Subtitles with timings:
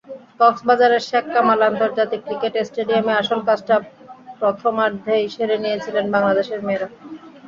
[0.39, 3.75] কক্সবাজারের শেখ কামাল আন্তর্জাতিক ক্রিকেট স্টেডিয়ামে আসল কাজটা
[4.39, 6.87] প্রথমার্ধেই সেরে নিয়েছিল বাংলাদেশের মেয়েরা।